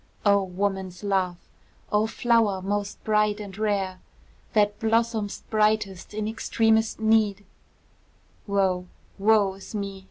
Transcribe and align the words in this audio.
O 0.25 0.41
woman's 0.41 1.03
love! 1.03 1.37
O 1.91 2.07
flower 2.07 2.59
most 2.63 3.03
bright 3.03 3.39
and 3.39 3.55
rare! 3.55 3.99
That 4.53 4.79
blossom'st 4.79 5.47
brightest 5.51 6.15
in 6.15 6.27
extremest 6.27 6.99
need, 6.99 7.45
Woe, 8.47 8.87
woe 9.19 9.53
is 9.53 9.75
me! 9.75 9.99